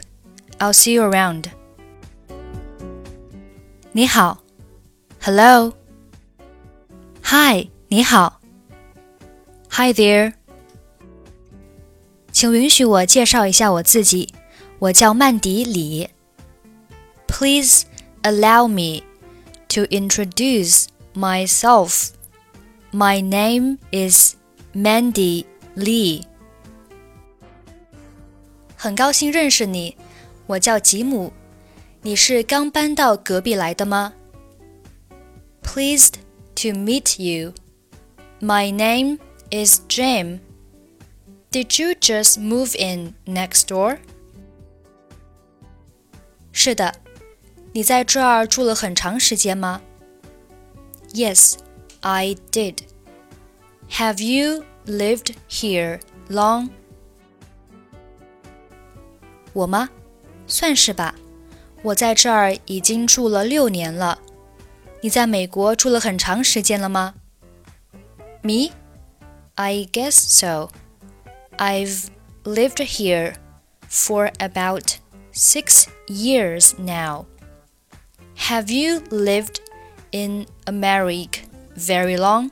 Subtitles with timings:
[0.60, 1.50] I'll see you around.
[3.92, 4.44] 你好，
[5.22, 5.74] Hello.
[7.24, 8.40] Hi，你好。
[9.70, 10.34] Hi there.
[12.32, 14.34] 请允许我介绍一下我自己，
[14.80, 16.10] 我叫曼迪李。
[17.28, 17.86] Please
[18.24, 19.04] allow me
[19.70, 22.10] to introduce myself.
[22.94, 24.36] My name is
[24.74, 26.24] Mandy Lee.
[28.80, 29.98] 很高兴认识你，
[30.48, 31.32] 我叫吉姆。
[32.02, 34.14] 你是刚搬到隔壁来的吗？
[35.64, 36.14] Pleased
[36.56, 37.54] to meet you.
[38.40, 39.18] My name
[39.50, 40.40] is Jim.
[41.52, 43.98] Did you just move in next door?
[46.52, 46.96] 是的，
[47.74, 49.82] 你在这儿住了很长时间吗？
[51.14, 51.56] Yes,
[52.02, 52.80] I did.
[53.90, 56.00] Have you lived here
[56.30, 56.70] long?
[59.54, 59.90] 我吗？
[60.48, 61.16] 算是吧。
[61.82, 64.20] 我在这儿已经住了六年了。
[65.02, 67.14] 你在美国住了很长时间了吗？
[68.42, 68.72] Me?
[69.56, 70.70] I guess so.
[71.58, 72.08] I've
[72.44, 73.36] lived here
[73.90, 74.98] for about
[75.32, 77.26] six years now.
[78.38, 79.60] Have you lived
[80.12, 81.42] in America
[81.78, 82.50] very long?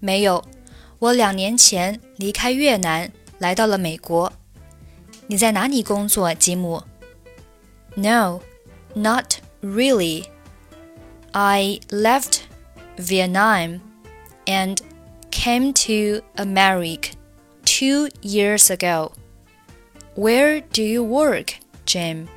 [0.00, 0.44] 没有，
[0.98, 4.32] 我两年前离开越南，来到了美国。
[5.28, 6.82] 你在哪里工作，吉姆？
[7.96, 8.40] No,
[8.94, 10.26] not really.
[11.32, 12.40] I left
[12.96, 13.80] Vietnam
[14.46, 14.78] and
[15.30, 17.10] came to America
[17.64, 19.12] two years ago.
[20.14, 21.54] Where do you work,
[21.86, 22.28] Jim?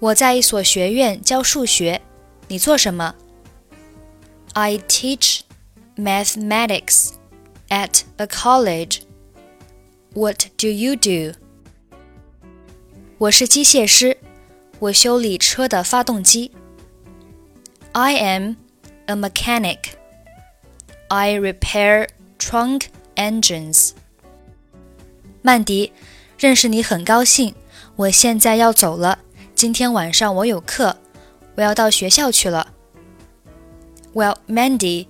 [0.00, 2.00] 我在一所学院教数学。
[2.48, 3.14] 你做什么？
[4.54, 5.42] I teach
[5.96, 7.10] mathematics
[7.68, 9.02] at a college
[10.14, 11.38] what do you do?
[13.18, 14.16] 我是机械师，
[14.78, 16.50] 我修理车的发动机。
[17.92, 18.54] I am
[19.06, 19.78] a mechanic.
[21.08, 22.08] I repair
[22.38, 22.84] trunk
[23.16, 23.90] engines.
[25.42, 25.92] 曼迪，
[26.38, 27.54] 认识你很高兴。
[27.96, 29.18] 我现在要走了，
[29.54, 30.96] 今天晚上我有课，
[31.56, 32.72] 我要到学校去了。
[34.14, 35.06] Well, Mandy,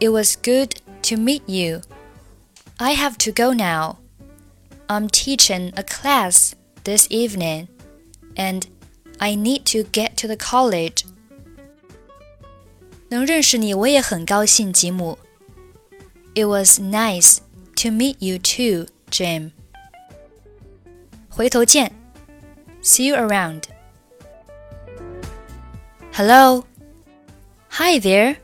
[0.00, 1.82] it was good to meet you.
[2.78, 3.97] I have to go now.
[4.88, 6.54] I'm teaching a class
[6.84, 7.68] this evening,
[8.36, 8.66] and
[9.18, 11.04] I need to get to the college.
[13.08, 15.18] 能认识你，我也很高兴，吉姆。
[16.34, 17.38] It was nice
[17.76, 19.52] to meet you too, Jim.
[21.28, 21.92] 回头见。
[22.82, 23.62] See you around.
[26.12, 26.64] Hello.
[27.70, 28.36] Hi there.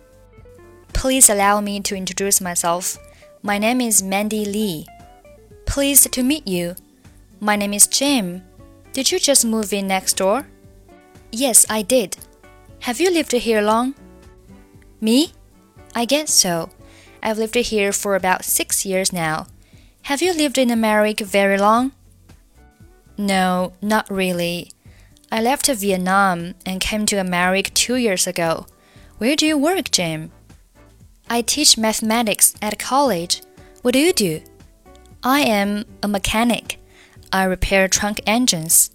[0.92, 2.96] Please allow me to introduce myself.
[3.42, 4.86] My name is Mandy Lee.
[5.75, 6.75] Pleased to meet you.
[7.41, 8.43] My name is Jim.
[8.93, 10.47] Did you just move in next door?
[11.33, 12.15] Yes, I did.
[12.87, 13.93] Have you lived here long?
[15.01, 15.33] Me?
[15.93, 16.69] I guess so.
[17.21, 19.47] I've lived here for about six years now.
[20.03, 21.91] Have you lived in America very long?
[23.17, 24.71] No, not really.
[25.29, 28.65] I left Vietnam and came to America two years ago.
[29.17, 30.31] Where do you work, Jim?
[31.29, 33.41] I teach mathematics at college.
[33.81, 34.41] What do you do?
[35.27, 36.79] I am a mechanic.
[37.33, 38.91] I repair trunk engines.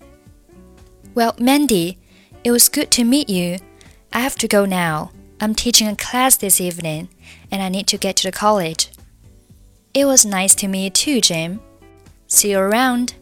[1.13, 1.99] Well, Mandy,
[2.45, 3.59] it was good to meet you.
[4.13, 5.11] I have to go now.
[5.41, 7.09] I'm teaching a class this evening,
[7.51, 8.91] and I need to get to the college.
[9.93, 11.61] It was nice to meet you too, Jim.
[12.29, 13.15] See you around.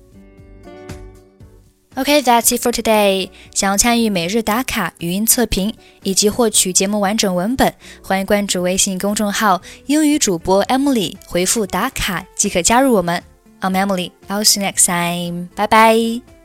[1.98, 3.28] Okay, that's it for today.
[3.52, 5.74] 想要参与每日打卡、语音测评
[6.04, 7.74] 以及获取节目完整文本，
[8.04, 13.20] 欢迎关注微信公众号“英语主播 Emily”，回复“打卡”即可加入我们。
[13.60, 14.12] I'm Emily.
[14.28, 15.48] I'll see you next time.
[15.56, 16.38] Bye bye.